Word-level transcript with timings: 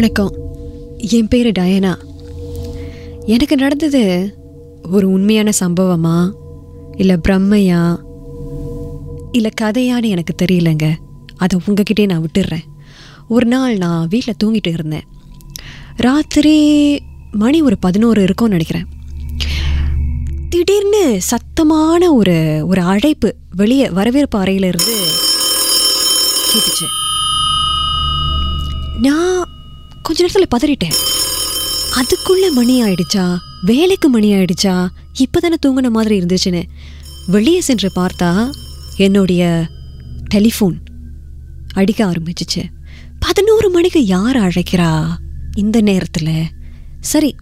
வணக்கம். 0.00 0.34
என் 0.96 1.28
பேர் 1.28 1.46
டயனா. 1.46 1.96
எனக்கு 3.26 3.56
நடந்தது 3.56 4.34
ஒரு 4.92 5.10
உண்மையான 5.10 5.50
சம்பவமா? 5.60 6.32
இல்லை 6.96 7.16
பிரம்மையா? 7.28 7.98
இல்லை 9.32 9.50
கதையான்னு 9.60 10.04
எனக்கு 10.04 10.34
தெரியலங்க. 10.42 10.94
அதை 11.36 11.60
உங்ககிட்டே 11.66 12.06
நான் 12.06 12.26
விட்டுடுறேன் 12.26 12.62
ஒரு 13.28 13.46
நாள் 13.46 13.76
நான் 13.76 14.08
வீட்டில் 14.08 14.34
தூங்கிட்டு 14.44 14.68
இருந்தேன். 14.68 15.04
ராத்திரி 15.96 16.98
மணி 17.30 17.62
ஒரு 17.62 17.78
பதினோரு 17.78 18.22
இருக்கும்னு 18.22 18.56
நினைக்கிறேன். 18.56 18.86
திடீர்னு 20.48 21.20
சத்தமான 21.20 22.14
ஒரு 22.14 22.64
ஒரு 22.66 22.82
அழைப்பு 22.82 23.34
வெளியே 23.56 23.90
வரவேற்பு 23.90 24.38
அறையிலிருந்து 24.38 24.96
கேட்டுச்சு. 26.52 26.86
நான் 29.00 29.49
கொஞ்ச 30.10 30.24
நேரத்தில் 30.24 30.52
பதறிட்டேன். 30.54 30.94
அதுக்குள்ள 31.98 32.52
மணி 32.54 32.82
ஆயிடுச்சா? 32.82 33.36
வேலைக்கு 33.62 34.08
மணி 34.08 34.32
ஆயிடுச்சா? 34.32 34.88
இப்பதானே 35.18 35.56
தூங்கின 35.66 35.90
மாதிரி 35.90 36.18
இருந்துச்சுன்னு. 36.20 36.62
வெளியே 37.26 37.60
சென்று 37.60 37.90
பார்த்தா 37.94 38.50
என்னுடைய 38.96 39.68
டெலிஃபோன் 40.34 40.76
அடிக்க 41.72 42.06
ஆரம்பிச்சிச்சு. 42.06 42.62
பதினோரு 43.18 43.70
மணிக்கு 43.70 44.06
யார் 44.06 44.36
அழைக்கிறா 44.36 45.06
இந்த 45.54 45.80
நேரத்தில்? 45.80 46.34
சரி 47.00 47.34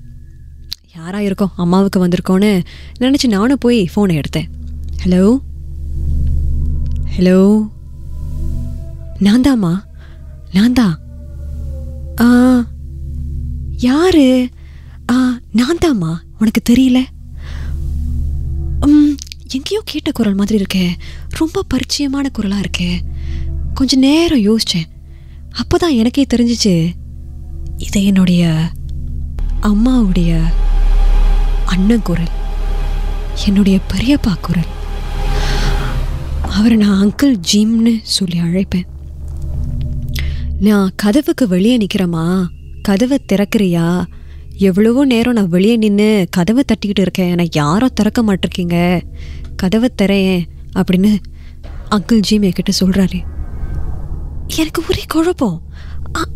யாராக 0.97 1.25
இருக்கோம்? 1.25 1.53
அம்மாவுக்கு 1.57 2.07
வந்திருக்கோன்னு 2.07 2.65
நினச்சி 3.01 3.29
நானும் 3.29 3.59
போய் 3.61 3.91
ஃபோனை 3.97 4.21
எடுத்தேன். 4.21 4.49
ஹலோ 5.05 5.41
ஹலோ 7.17 7.69
நான் 9.19 9.41
தாம்மா? 9.41 9.75
நான் 10.53 10.73
தான். 10.73 10.99
யாரு? 13.81 14.49
ஆ 15.11 15.39
நான் 15.53 15.81
தாம்மா 15.85 16.13
உனக்கு 16.39 16.61
தெரியல? 16.71 16.99
எங்கேயோ 19.57 19.81
கேட்ட 19.85 20.13
குரல் 20.13 20.35
மாதிரி 20.35 20.57
இருக்கே. 20.63 20.87
ரொம்ப 21.29 21.65
பரிச்சயமான 21.75 22.27
குரலாக 22.33 22.65
இருக்கே. 22.65 22.91
கொஞ்ச 23.75 23.97
நேரம் 23.97 24.43
யோசித்தேன் 24.43 24.89
அப்போ 25.51 25.79
தான் 25.79 25.95
எனக்கே 26.01 26.27
தெரிஞ்சிச்சு. 26.35 26.75
இது 27.77 28.05
என்னுடைய 28.05 28.71
அம்மாவுடைய 29.63 30.41
அண்ணன் 31.65 32.03
குரல். 32.03 32.35
என்னுடைய 33.47 33.79
பெரியப்பா 33.93 34.35
குரல். 34.41 34.71
அவரை 36.41 36.77
நான் 36.77 37.01
அங்கிள் 37.03 37.35
ஜிம்னு 37.53 37.95
சொல்லி 38.03 38.41
அழைப்பேன். 38.41 38.89
நான் 40.61 40.93
கதவுக்கு 40.97 41.49
வெளியே 41.49 41.79
நிற்கிறேம்மா 41.79 42.27
கதவை 42.89 43.19
திறக்கிறியா? 43.33 44.05
எவ்வளவோ 44.57 45.05
நேரம் 45.05 45.33
நான் 45.33 45.49
வெளியே 45.49 45.77
நின்று 45.77 46.27
கதவை 46.31 46.63
தட்டிக்கிட்டு 46.67 47.01
இருக்கேன். 47.01 47.31
ஆனால் 47.31 47.49
யாரும் 47.53 47.93
திறக்க 47.95 48.23
மாட்டிருக்கீங்க. 48.23 49.03
கதவை 49.57 49.89
திறேன் 50.03 50.43
அப்படின்னு 50.75 51.19
அங்கிள் 51.91 52.19
ஜிம் 52.19 52.43
என்கிட்ட 52.43 52.73
சொல்கிறாரு 52.81 53.23
எனக்கு 54.57 54.83
ஒரே 54.91 55.03
குழப்பம். 55.09 55.63
அ- 56.19 56.29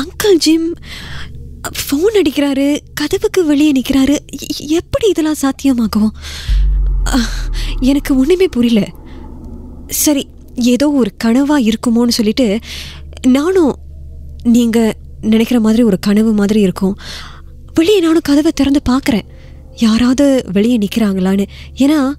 அங்கிள் 0.00 0.36
ஜிம் 0.36 0.72
ஃபோன் 1.68 2.22
அடிக்கிறாரு 2.22 2.78
கதவுக்கு 2.94 3.44
வெளியே 3.44 3.72
நிற்கிறாரு 3.72 4.18
எப்படி 4.56 5.08
இதெல்லாம் 5.08 5.34
சாத்தியமாகும்? 5.42 6.08
எனக்கு 7.80 8.18
ஒன்றுமே 8.18 8.48
புரியல. 8.48 8.86
சரி 9.88 10.28
ஏதோ 10.54 10.90
ஒரு 10.90 11.14
கனவாக 11.24 11.70
இருக்குமோன்னு 11.70 12.08
சொல்லிட்டு 12.08 12.58
நானும் 13.26 13.78
நீங்கள் 14.42 14.94
நினைக்கிற 15.20 15.60
மாதிரி 15.60 15.82
ஒரு 15.82 15.98
கனவு 15.98 16.32
மாதிரி 16.32 16.60
இருக்கும். 16.60 16.96
வெளியே 17.74 18.00
நானும் 18.00 18.20
கதவை 18.24 18.52
திறந்து 18.54 18.82
பார்க்குறேன். 18.88 19.22
யாராவது 19.76 20.44
வெளியே 20.52 20.78
நிற்கிறாங்களான்னு 20.78 21.46
ஏன்னா 21.74 22.12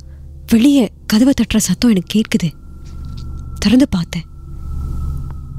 வெளியே 0.47 0.91
கதவை 1.05 1.33
தட்டுற 1.41 1.57
சத்தம் 1.57 1.89
எனக்கு 1.89 2.19
கேட்குது. 2.19 2.51
திறந்து 3.59 3.89
பார்த்தேன். 3.89 4.23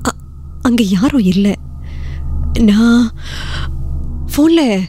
அ- 0.08 0.82
யாரும் 0.82 1.20
இல்லை. 1.20 1.54
நான் 2.60 3.12
ஃபோனில் 4.36 4.82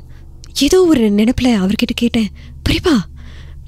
ஏதோ 0.61 0.85
ஒரு 0.85 1.11
நினப்பில் 1.11 1.61
அவர்கிட்ட 1.61 1.93
கேட்டேன். 1.95 2.27
பிரிப்பா 2.69 2.97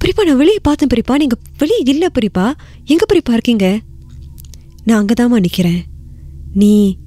பிரிப்பா 0.05 0.25
நான் 0.25 0.37
வெளியே 0.37 0.59
பார்த்தேன் 0.61 0.89
பிரிப்பா. 0.93 1.17
நீங்கள் 1.17 1.39
வெளியே 1.57 1.81
இல்லை 1.85 2.07
பிரிப்பா. 2.21 2.53
எங்கே 2.85 3.05
பிரிப்பா 3.13 3.29
இருக்கீங்க? 3.29 3.79
நான் 4.83 4.99
அங்கே 4.99 5.23
தாம்மா 5.23 5.39
நிற்கிறேன் 5.39 5.83
நீ 6.53 6.97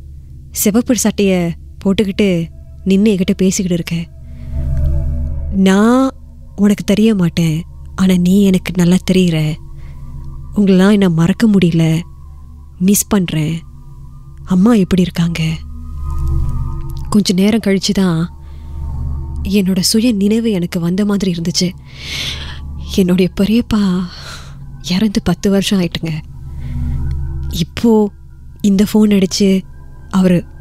சிவப்பு 0.50 0.97
சட்டையை 0.97 1.53
போட்டுக்கிட்டு 1.87 2.49
நின்று 2.85 3.15
என்கிட்ட 3.15 3.35
பேசிக்கிட்டு 3.37 3.75
இருக்க. 3.75 4.11
நான் 5.53 6.11
உனக்கு 6.57 6.85
தெரிய 6.85 7.15
மாட்டேன் 7.15 7.63
ஆனால் 7.95 8.19
நீ 8.19 8.43
எனக்கு 8.43 8.73
நல்லா 8.77 8.97
தெரியுற. 9.11 9.55
உங்களெலாம் 10.57 10.91
என்னை 10.91 11.09
மறக்க 11.09 11.47
முடியல 11.47 12.01
மிஸ் 12.79 13.15
பண்ணுறேன் 13.15 13.55
அம்மா 14.45 14.75
எப்படி 14.75 15.03
இருக்காங்க? 15.03 15.43
கொஞ்ச 17.09 17.33
நேரம் 17.33 17.61
கழித்து 17.61 17.93
தான் 17.93 18.35
என்னோட 19.43 19.79
சுய 19.81 20.13
நினைவு 20.13 20.51
எனக்கு 20.51 20.81
வந்த 20.81 21.05
மாதிரி 21.05 21.35
இருந்துச்சு. 21.37 21.71
என்னுடைய 22.97 23.31
பெரியப்பா 23.41 24.03
இறந்து 24.83 25.23
பத்து 25.23 25.51
வருஷம் 25.51 25.81
ஆயிட்டுங்க. 25.81 26.13
இப்போது 27.51 28.13
இந்த 28.61 28.85
ஃபோன் 28.93 29.15
அடித்து 29.15 29.63
அவர் 30.11 30.56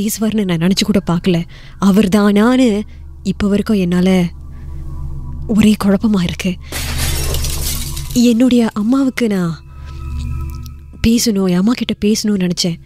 பேசுவார்னு 0.00 0.44
நான் 0.44 0.56
நினச்சி 0.56 0.84
கூட 0.84 1.00
பார்க்கல. 1.06 1.44
அவர் 1.78 2.08
தானான்னு 2.08 2.80
இப்போ 3.22 3.48
வரைக்கும் 3.48 3.76
என்னால் 3.76 4.30
ஒரே 5.46 5.74
குழப்பமா 5.84 6.28
இருக்குது 6.28 6.54
என்னுடைய 8.12 8.70
அம்மாவுக்கு 8.72 9.28
நான் 9.28 9.62
பேசணும் 11.06 11.48
என் 11.48 11.56
அம்மா 11.56 11.72
கிட்ட 11.72 12.08
பேசணும்னு 12.08 12.48
நினச்சேன். 12.48 12.80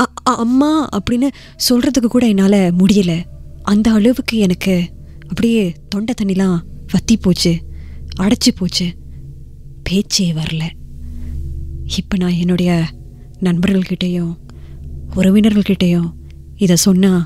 அ- 0.00 0.34
அம்மா 0.34 0.88
அப்படின்னு 0.88 1.28
சொல்கிறதுக்கு 1.70 2.06
கூட 2.06 2.26
என்னால் 2.26 2.76
முடியலை. 2.76 3.24
அந்த 3.62 3.92
அளவுக்கு 3.92 4.38
எனக்கு 4.38 4.90
அப்படியே 5.28 5.74
தொண்டை 5.88 6.14
தண்ணிலாம் 6.22 6.60
வத்தி 6.92 7.16
போச்சு 7.16 7.62
அடைச்சி 8.20 8.56
போச்சு. 8.56 8.94
பேச்சே 9.82 10.32
வரல. 10.32 10.62
இப்போ 11.98 12.16
நான் 12.16 12.32
என்னுடைய 12.32 12.84
நண்பர்கள்கிட்டேயும் 13.40 14.36
உறவினர்கள்கிட்டேயும் 15.16 16.12
இதை 16.64 16.76
சொன்னால் 16.86 17.22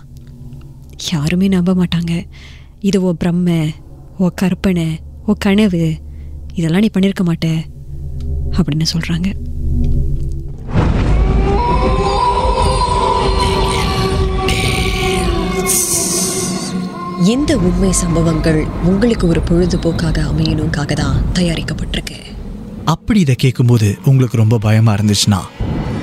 யாருமே 1.13 1.47
நம்ப 1.55 1.71
மாட்டாங்க. 1.81 2.13
இது 2.89 2.99
ஓ 3.09 3.11
பிரம்ம 3.23 3.57
ஓ 4.23 4.29
கற்பனை 4.41 4.87
ஓ 5.29 5.35
கனவு 5.45 5.83
இதெல்லாம் 6.59 6.85
நீ 6.85 6.91
பண்ணியிருக்க 6.95 7.25
மாட்ட 7.29 7.49
அப்படின்னு 8.57 8.87
சொல்கிறாங்க 8.95 9.29
இந்த 17.35 17.53
உண்மை 17.67 17.91
சம்பவங்கள் 18.01 18.59
உங்களுக்கு 18.91 19.25
ஒரு 19.33 19.41
பொழுதுபோக்காக 19.49 20.19
அமையணுக்காக 20.31 20.93
தான் 21.01 21.17
தயாரிக்கப்பட்டிருக்கு. 21.39 22.19
அப்படி 22.95 23.19
இதை 23.25 23.35
கேட்கும்போது 23.45 23.89
உங்களுக்கு 24.11 24.37
ரொம்ப 24.43 24.57
பயமா 24.67 24.93
இருந்துச்சுன்னா 24.97 25.41